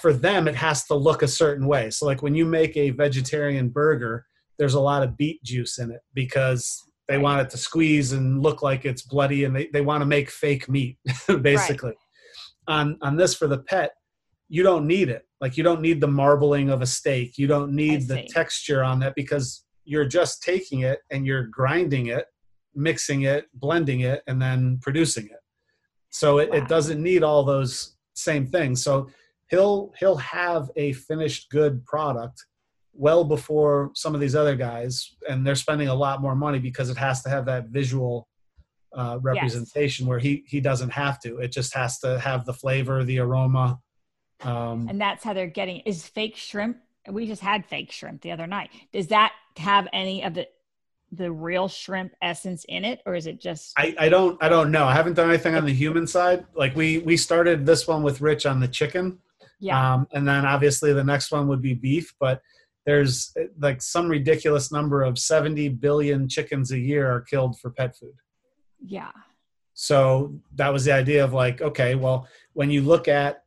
[0.00, 1.90] for them it has to look a certain way.
[1.90, 4.24] So, like when you make a vegetarian burger,
[4.58, 8.42] there's a lot of beet juice in it because they want it to squeeze and
[8.42, 10.98] look like it's bloody and they, they want to make fake meat
[11.42, 11.94] basically.
[12.68, 12.74] Right.
[12.74, 13.92] on on this for the pet
[14.48, 15.26] you don't need it.
[15.40, 17.36] Like you don't need the marbling of a steak.
[17.36, 22.06] You don't need the texture on that because you're just taking it and you're grinding
[22.06, 22.26] it
[22.76, 25.40] mixing it blending it and then producing it.
[26.10, 26.56] So it, wow.
[26.56, 28.82] it doesn't need all those same things.
[28.82, 29.08] So
[29.48, 32.44] he'll he'll have a finished good product
[32.98, 36.90] well before some of these other guys, and they're spending a lot more money because
[36.90, 38.28] it has to have that visual
[38.94, 40.08] uh, representation yes.
[40.08, 41.38] where he he doesn't have to.
[41.38, 43.78] It just has to have the flavor, the aroma.
[44.42, 46.78] Um, and that's how they're getting is fake shrimp.
[47.08, 48.70] We just had fake shrimp the other night.
[48.92, 50.48] Does that have any of the
[51.12, 53.72] the real shrimp essence in it, or is it just?
[53.76, 54.84] I, I don't I don't know.
[54.84, 56.46] I haven't done anything on the human side.
[56.54, 59.18] Like we we started this one with Rich on the chicken.
[59.60, 59.94] Yeah.
[59.94, 62.42] Um, and then obviously the next one would be beef, but
[62.86, 67.96] there's like some ridiculous number of 70 billion chickens a year are killed for pet
[67.96, 68.14] food.
[68.80, 69.10] Yeah.
[69.74, 73.42] So that was the idea of like, okay, well, when you look at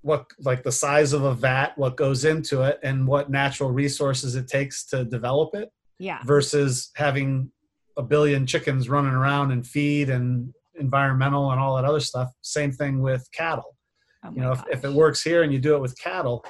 [0.00, 4.36] what like the size of a vat, what goes into it, and what natural resources
[4.36, 7.50] it takes to develop it, yeah, versus having
[7.96, 12.30] a billion chickens running around and feed and environmental and all that other stuff.
[12.42, 13.76] Same thing with cattle.
[14.24, 16.44] Oh you know, if, if it works here and you do it with cattle,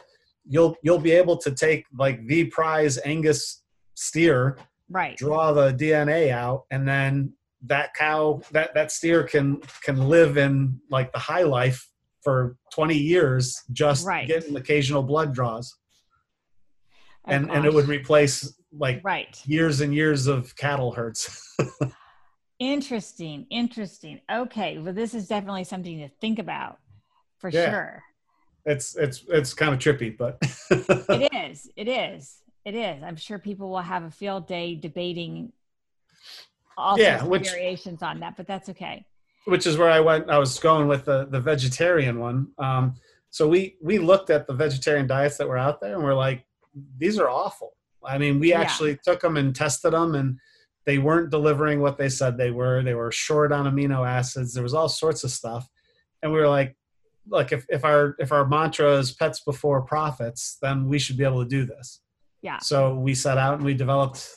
[0.46, 3.62] you'll you'll be able to take like the prize Angus
[3.94, 5.16] steer, right?
[5.16, 7.32] Draw the DNA out, and then
[7.66, 11.88] that cow that that steer can can live in like the high life
[12.22, 14.26] for 20 years just right.
[14.26, 15.76] getting occasional blood draws
[17.26, 17.56] oh, and gosh.
[17.56, 21.54] and it would replace like right years and years of cattle herds
[22.58, 26.78] interesting interesting okay well this is definitely something to think about
[27.38, 27.70] for yeah.
[27.70, 28.02] sure
[28.66, 30.38] it's it's it's kind of trippy, but
[30.70, 31.70] it is.
[31.76, 32.38] It is.
[32.64, 33.02] It is.
[33.02, 35.52] I'm sure people will have a field day debating
[36.76, 39.04] all yeah, which, variations on that, but that's okay.
[39.44, 40.30] Which is where I went.
[40.30, 42.48] I was going with the the vegetarian one.
[42.58, 42.94] Um,
[43.30, 46.44] so we we looked at the vegetarian diets that were out there, and we're like,
[46.96, 47.72] these are awful.
[48.02, 48.96] I mean, we actually yeah.
[49.04, 50.38] took them and tested them, and
[50.86, 52.82] they weren't delivering what they said they were.
[52.82, 54.54] They were short on amino acids.
[54.54, 55.68] There was all sorts of stuff,
[56.22, 56.76] and we were like,
[57.28, 61.24] like if, if our if our mantra is pets before profits then we should be
[61.24, 62.00] able to do this.
[62.42, 62.58] Yeah.
[62.58, 64.28] So we set out and we developed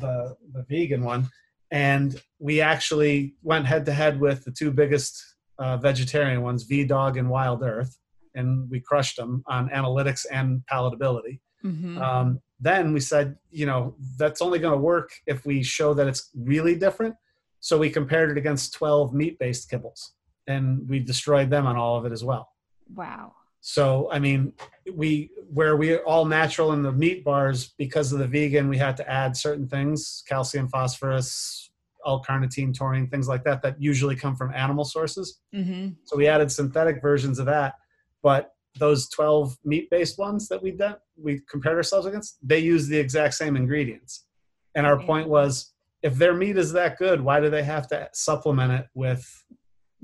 [0.00, 1.28] the the vegan one
[1.70, 5.22] and we actually went head to head with the two biggest
[5.58, 7.96] uh, vegetarian ones V-dog and wild earth
[8.34, 11.40] and we crushed them on analytics and palatability.
[11.64, 11.96] Mm-hmm.
[11.96, 16.06] um, then we said you know that's only going to work if we show that
[16.06, 17.14] it's really different.
[17.60, 20.10] So we compared it against 12 meat based kibbles
[20.46, 22.48] and we destroyed them on all of it as well.
[22.94, 23.32] Wow.
[23.60, 24.52] So I mean,
[24.92, 28.78] we where we are all natural in the meat bars because of the vegan, we
[28.78, 31.70] had to add certain things: calcium, phosphorus,
[32.06, 35.40] L-carnitine, taurine, things like that that usually come from animal sources.
[35.54, 35.90] Mm-hmm.
[36.04, 37.74] So we added synthetic versions of that,
[38.22, 42.98] but those 12 meat-based ones that we did, we compared ourselves against, they use the
[42.98, 44.26] exact same ingredients.
[44.74, 48.08] And our point was, if their meat is that good, why do they have to
[48.12, 49.43] supplement it with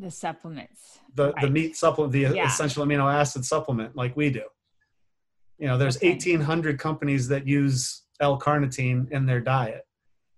[0.00, 0.98] the supplements?
[1.14, 1.42] The right.
[1.42, 2.46] the meat supplement, the yeah.
[2.46, 4.42] essential amino acid supplement, like we do.
[5.58, 6.12] You know, there's okay.
[6.12, 9.86] 1,800 companies that use L-carnitine in their diet,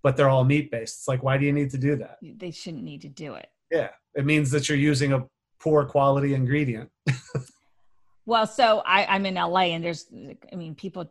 [0.02, 0.98] but they're all meat based.
[0.98, 2.18] It's like, why do you need to do that?
[2.20, 3.46] They shouldn't need to do it.
[3.70, 5.24] Yeah, it means that you're using a
[5.60, 6.90] poor quality ingredient.
[8.26, 10.06] well, so I, I'm in LA, and there's,
[10.52, 11.08] I mean, people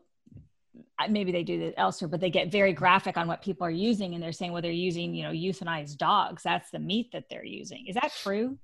[1.09, 4.13] maybe they do this elsewhere, but they get very graphic on what people are using,
[4.13, 6.43] and they're saying, well, they're using, you know, euthanized dogs.
[6.43, 7.85] That's the meat that they're using.
[7.87, 8.57] Is that true?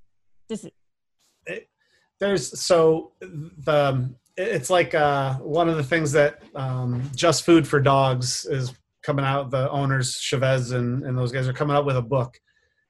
[0.49, 0.73] Does it?
[1.45, 1.69] it
[2.19, 7.79] there's so the it's like uh, one of the things that um, Just Food for
[7.79, 8.73] Dogs is
[9.03, 9.49] coming out.
[9.49, 12.39] The owners Chavez and, and those guys are coming out with a book,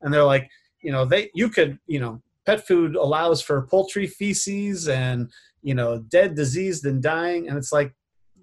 [0.02, 0.50] and they're like,
[0.82, 5.30] you know, they you could you know pet food allows for poultry feces and
[5.62, 7.94] you know dead diseased and dying and it's like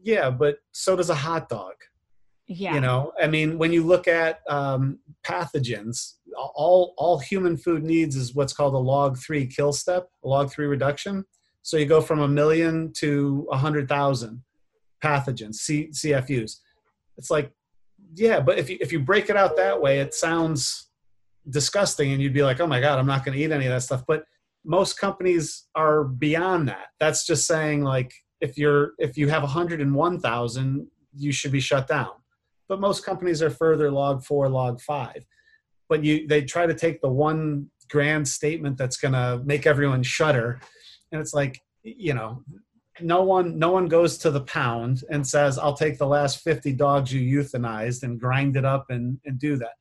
[0.05, 1.73] yeah, but so does a hot dog.
[2.47, 2.75] Yeah.
[2.75, 8.15] You know, I mean, when you look at um, pathogens, all all human food needs
[8.17, 11.25] is what's called a log three kill step, a log three reduction.
[11.63, 14.43] So you go from a million to a hundred thousand
[15.03, 16.59] pathogens, C, CFUs.
[17.17, 17.51] It's like,
[18.15, 20.91] yeah, but if you if you break it out that way, it sounds
[21.49, 23.73] disgusting, and you'd be like, oh my god, I'm not going to eat any of
[23.73, 24.05] that stuff.
[24.07, 24.25] But
[24.67, 26.89] most companies are beyond that.
[27.01, 28.13] That's just saying like
[28.45, 32.13] if you're if you have 101,000, you should be shut down.
[32.69, 35.25] But most companies are further log four, log five.
[35.89, 40.03] But you they try to take the one grand statement that's going to make everyone
[40.03, 40.61] shudder,
[41.11, 42.43] and it's like you know
[43.01, 46.73] no one no one goes to the pound and says i'll take the last 50
[46.75, 49.75] dogs you euthanized and grind it up and, and do that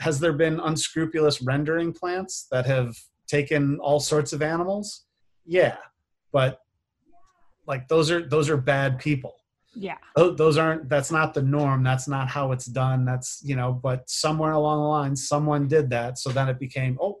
[0.00, 2.96] has there been unscrupulous rendering plants that have
[3.28, 5.04] taken all sorts of animals
[5.46, 5.76] yeah
[6.32, 6.58] but
[7.66, 9.34] like those are those are bad people.
[9.74, 9.98] Yeah.
[10.16, 11.82] Those aren't that's not the norm.
[11.82, 13.04] That's not how it's done.
[13.04, 16.18] That's you know but somewhere along the line someone did that.
[16.18, 17.20] So then it became oh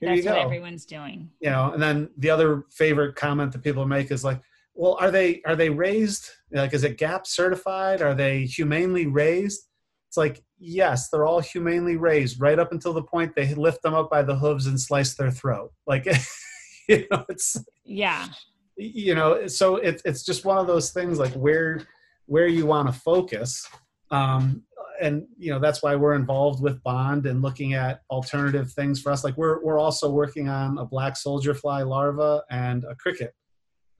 [0.00, 0.30] here that's you go.
[0.30, 1.30] what everyone's doing.
[1.40, 4.40] You know and then the other favorite comment that people make is like
[4.74, 6.30] well are they are they raised?
[6.50, 8.00] Like is it gap certified?
[8.00, 9.68] Are they humanely raised?
[10.08, 13.92] It's like yes they're all humanely raised right up until the point they lift them
[13.92, 15.70] up by the hooves and slice their throat.
[15.86, 16.06] Like
[16.88, 18.28] you know it's yeah
[18.76, 21.86] you know so it, it's just one of those things like where
[22.26, 23.68] where you want to focus
[24.10, 24.62] um,
[25.00, 29.10] and you know that's why we're involved with bond and looking at alternative things for
[29.10, 29.24] us.
[29.24, 33.34] Like we're we're also working on a black soldier fly larva and a cricket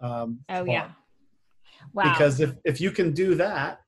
[0.00, 0.90] um, oh yeah.
[1.92, 2.12] Wow.
[2.12, 3.80] Because if if you can do that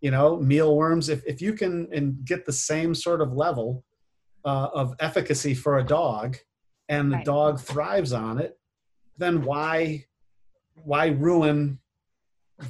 [0.00, 3.84] you know mealworms if, if you can and get the same sort of level
[4.44, 6.36] uh, of efficacy for a dog
[6.88, 7.24] and the right.
[7.24, 8.58] dog thrives on it
[9.18, 10.04] then why
[10.84, 11.78] why ruin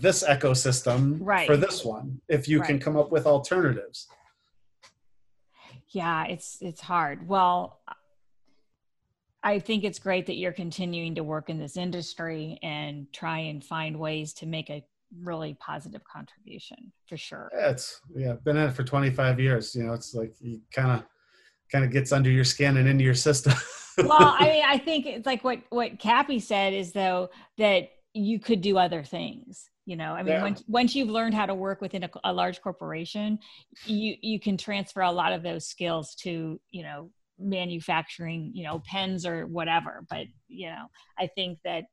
[0.00, 1.46] this ecosystem right.
[1.46, 2.66] for this one if you right.
[2.66, 4.06] can come up with alternatives
[5.88, 7.80] yeah it's it's hard well
[9.42, 13.64] i think it's great that you're continuing to work in this industry and try and
[13.64, 14.84] find ways to make a
[15.22, 19.82] really positive contribution for sure yeah, it's yeah been in it for 25 years you
[19.82, 21.04] know it's like you kind of
[21.72, 23.52] kind of gets under your skin and into your system
[23.98, 28.40] well i mean i think it's like what what cappy said is though that you
[28.40, 30.12] could do other things you know?
[30.12, 30.42] I mean yeah.
[30.42, 33.40] once once you've learned how to work within a, a, large corporation
[33.86, 38.80] you you can transfer a lot of those skills to you know manufacturing you know
[38.86, 40.04] pens or whatever.
[40.08, 40.86] But you know
[41.18, 41.84] i think that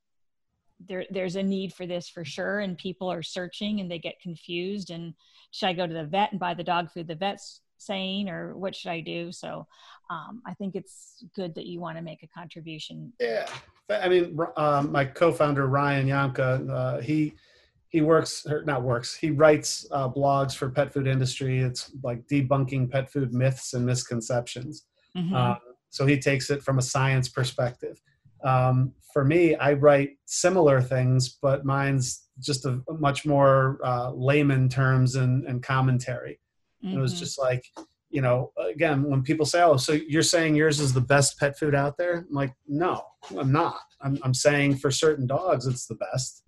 [0.80, 4.21] there there's a need for this for sure and people are searching and they get
[4.21, 5.15] confused and
[5.49, 7.08] should i go to the vet and buy the dog food?
[7.08, 9.65] The vet's saying or what should i do so
[10.10, 13.48] um, i think it's good that you want to make a contribution yeah
[13.90, 17.34] I mean, um, my co-founder Ryan Yamka, uh, he
[17.90, 19.15] he works or not works.
[19.15, 21.60] He writes uh, blogs for pet food industry.
[21.60, 24.86] It's like debunking pet food myths and misconceptions.
[25.15, 25.34] Mm-hmm.
[25.34, 25.56] Uh,
[25.90, 28.02] so he takes it from a science perspective.
[28.44, 34.12] Um, for me, I write similar things, but mine's just a, a much more uh,
[34.12, 36.40] layman terms and, and commentary.
[36.84, 36.98] Mm-hmm.
[36.98, 37.19] It was mm-hmm.
[37.19, 37.65] just like
[38.10, 41.58] you know, again, when people say, "Oh, so you're saying yours is the best pet
[41.60, 43.04] food out there?" I'm like, "No,
[43.38, 43.82] I'm not.
[44.02, 46.44] I'm, I'm saying for certain dogs, it's the best."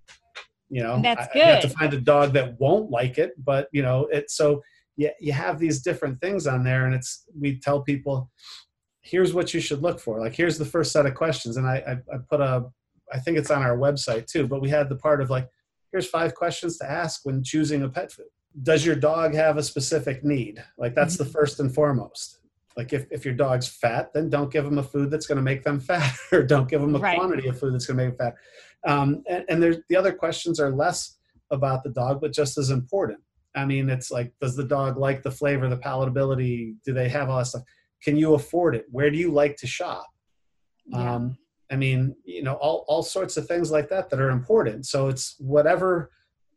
[0.69, 1.39] You know, that's I, good.
[1.39, 4.61] You have to find a dog that won't like it, but you know, it's so
[4.95, 8.31] you, you have these different things on there, and it's we tell people
[9.01, 10.19] here's what you should look for.
[10.19, 11.57] Like, here's the first set of questions.
[11.57, 12.65] And I, I, I put a,
[13.11, 15.47] I think it's on our website too, but we had the part of like,
[15.91, 18.27] here's five questions to ask when choosing a pet food.
[18.63, 20.63] Does your dog have a specific need?
[20.77, 21.25] Like, that's mm-hmm.
[21.25, 22.39] the first and foremost.
[22.75, 25.41] Like, if, if your dog's fat, then don't give them a food that's going to
[25.41, 27.17] make them fat, or don't give them a right.
[27.17, 28.91] quantity of food that's going to make them fat.
[28.91, 31.17] Um, and, and there's the other questions are less
[31.51, 33.19] about the dog, but just as important.
[33.55, 36.75] I mean, it's like, does the dog like the flavor, the palatability?
[36.85, 37.63] Do they have all that stuff?
[38.03, 38.85] Can you afford it?
[38.91, 40.07] Where do you like to shop?
[40.85, 41.15] Yeah.
[41.15, 41.37] Um,
[41.71, 44.85] I mean, you know, all, all sorts of things like that that are important.
[44.85, 46.11] So it's whatever,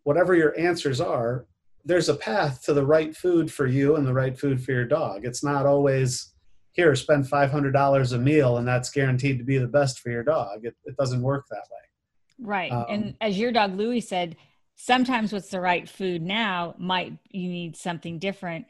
[0.05, 1.47] whatever your answers are,
[1.85, 4.85] there's a path to the right food for you and the right food for your
[4.85, 5.24] dog.
[5.24, 6.33] It's not always
[6.72, 10.64] here, spend $500 a meal and that's guaranteed to be the best for your dog.
[10.64, 12.47] It, it doesn't work that way.
[12.47, 12.72] Right.
[12.72, 14.37] Um, and as your dog Louis said,
[14.76, 18.66] sometimes what's the right food now might you need something different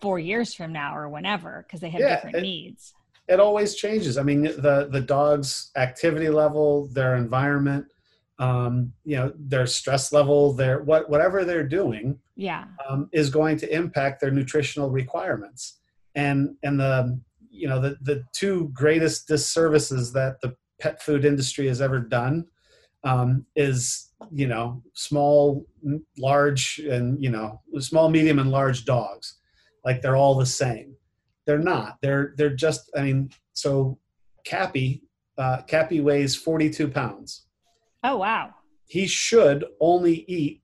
[0.00, 2.94] four years from now or whenever because they have yeah, different it, needs
[3.28, 7.86] it always changes i mean the the dog's activity level their environment
[8.38, 12.64] um, you know their stress level their what whatever they're doing yeah.
[12.88, 15.78] um, is going to impact their nutritional requirements.
[16.14, 17.20] And and the
[17.50, 22.46] you know the the two greatest disservices that the pet food industry has ever done
[23.04, 25.66] um, is you know small
[26.18, 29.38] large and you know small medium and large dogs.
[29.84, 30.94] Like they're all the same.
[31.46, 31.98] They're not.
[32.02, 33.98] They're they're just i mean so
[34.44, 35.02] cappy
[35.38, 37.46] uh, cappy weighs 42 pounds.
[38.04, 38.50] Oh wow.
[38.86, 40.61] He should only eat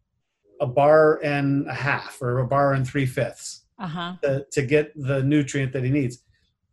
[0.61, 4.14] a bar and a half or a bar and three fifths uh-huh.
[4.22, 6.22] to, to get the nutrient that he needs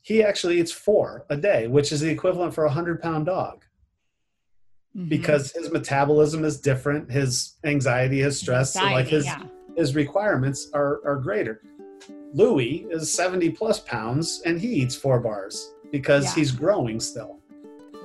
[0.02, 3.66] he actually eats four a day which is the equivalent for a hundred pound dog
[4.96, 5.08] mm-hmm.
[5.10, 9.44] because his metabolism is different, his anxiety, his stress, anxiety, like his yeah.
[9.76, 11.62] his requirements are are greater.
[12.34, 16.36] Louis is 70 plus pounds and he eats four bars because yeah.
[16.36, 17.40] he's growing still.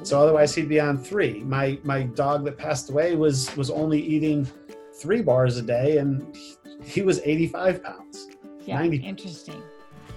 [0.02, 1.40] So otherwise he'd be on three.
[1.40, 4.46] My my dog that passed away was was only eating
[5.00, 6.36] three bars a day and
[6.84, 8.28] he was 85 pounds.
[8.64, 8.98] Yeah, 90.
[8.98, 9.62] interesting.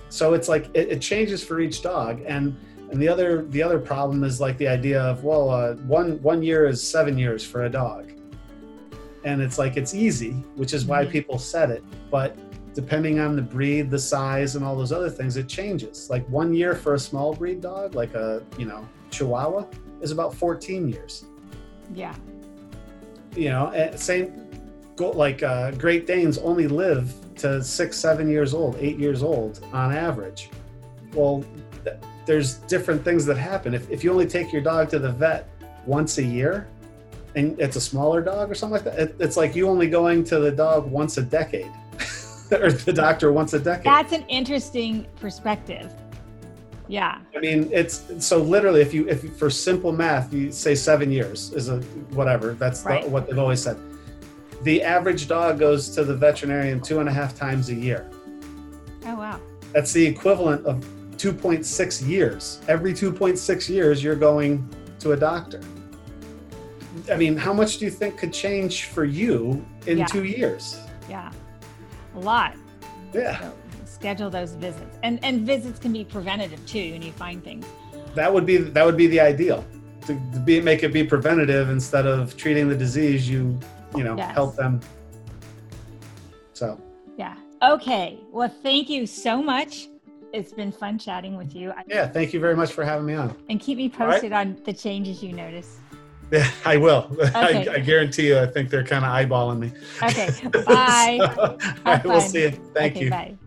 [0.09, 2.55] So it's like it, it changes for each dog and
[2.93, 6.43] and the other the other problem is like the idea of well, uh, one one
[6.43, 8.11] year is seven years for a dog,
[9.23, 11.11] and it's like it's easy, which is why mm-hmm.
[11.11, 11.83] people said it.
[12.11, 12.37] But
[12.75, 16.07] depending on the breed, the size, and all those other things, it changes.
[16.11, 19.65] Like one year for a small breed dog, like a you know Chihuahua,
[20.01, 21.25] is about 14 years.
[21.95, 22.13] Yeah.
[23.35, 24.39] You know, same.
[24.99, 29.91] Like uh, Great Danes only live to six, seven years old, eight years old on
[29.91, 30.49] average.
[31.13, 31.43] Well,
[32.25, 33.73] there's different things that happen.
[33.73, 35.49] If, if you only take your dog to the vet
[35.85, 36.67] once a year
[37.35, 40.23] and it's a smaller dog or something like that, it, it's like you only going
[40.25, 41.71] to the dog once a decade
[42.51, 43.85] or the doctor once a decade.
[43.85, 45.93] That's an interesting perspective.
[46.87, 47.19] Yeah.
[47.35, 51.51] I mean, it's so literally if you, if for simple math, you say seven years
[51.53, 51.77] is a
[52.11, 53.03] whatever, that's right.
[53.03, 53.77] the, what they've always said.
[54.63, 58.09] The average dog goes to the veterinarian two and a half times a year.
[59.05, 59.39] Oh, wow.
[59.73, 60.85] That's the equivalent of
[61.17, 62.61] 2.6 years.
[62.69, 64.67] Every 2.6 years, you're going
[64.99, 65.61] to a doctor.
[67.11, 70.05] I mean, how much do you think could change for you in yeah.
[70.05, 70.79] two years?
[71.09, 71.31] Yeah,
[72.15, 72.55] a lot.
[73.13, 73.39] Yeah.
[73.39, 73.53] So
[73.85, 77.65] schedule those visits, and and visits can be preventative too, and you find things.
[78.15, 79.65] That would be that would be the ideal
[80.05, 83.27] to, to be make it be preventative instead of treating the disease.
[83.27, 83.59] You
[83.95, 84.33] you know yes.
[84.33, 84.79] help them.
[86.53, 86.79] So.
[87.17, 87.35] Yeah.
[87.61, 88.19] Okay.
[88.31, 89.87] Well, thank you so much
[90.33, 91.71] it's been fun chatting with you.
[91.87, 93.35] Yeah, thank you very much for having me on.
[93.49, 94.47] And keep me posted right.
[94.47, 95.77] on the changes you notice.
[96.31, 97.15] Yeah, I will.
[97.19, 97.69] Okay.
[97.69, 98.39] I, I, guarantee you.
[98.39, 99.71] I think they're kind of eyeballing me.
[100.01, 100.29] Okay.
[100.65, 101.19] Bye.
[101.35, 102.51] so, I will see you.
[102.73, 103.09] Thank okay, you.
[103.11, 103.37] Bye.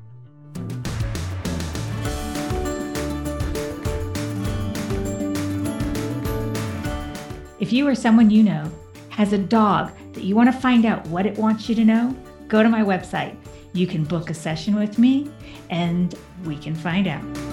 [7.59, 8.71] If you or someone you know
[9.09, 12.17] has a dog that you want to find out what it wants you to know,
[12.49, 13.37] go to my website.
[13.73, 15.31] You can book a session with me
[15.71, 16.15] and
[16.45, 17.46] we can find out.